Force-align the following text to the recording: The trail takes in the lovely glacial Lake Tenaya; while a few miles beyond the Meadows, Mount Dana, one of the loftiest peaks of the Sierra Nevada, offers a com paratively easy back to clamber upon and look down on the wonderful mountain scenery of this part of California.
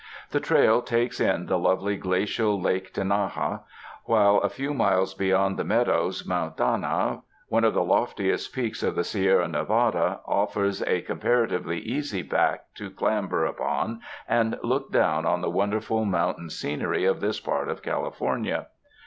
The 0.31 0.39
trail 0.39 0.81
takes 0.81 1.19
in 1.19 1.45
the 1.45 1.59
lovely 1.59 1.95
glacial 1.95 2.59
Lake 2.59 2.91
Tenaya; 2.91 3.59
while 4.05 4.37
a 4.39 4.49
few 4.49 4.73
miles 4.73 5.13
beyond 5.13 5.57
the 5.57 5.63
Meadows, 5.63 6.25
Mount 6.25 6.57
Dana, 6.57 7.21
one 7.49 7.63
of 7.63 7.75
the 7.75 7.83
loftiest 7.83 8.51
peaks 8.51 8.81
of 8.81 8.95
the 8.95 9.03
Sierra 9.03 9.47
Nevada, 9.47 10.21
offers 10.25 10.81
a 10.87 11.01
com 11.03 11.19
paratively 11.19 11.79
easy 11.83 12.23
back 12.23 12.73
to 12.73 12.89
clamber 12.89 13.45
upon 13.45 14.01
and 14.27 14.57
look 14.63 14.91
down 14.91 15.27
on 15.27 15.41
the 15.41 15.51
wonderful 15.51 16.03
mountain 16.03 16.49
scenery 16.49 17.05
of 17.05 17.21
this 17.21 17.39
part 17.39 17.69
of 17.69 17.83
California. 17.83 18.65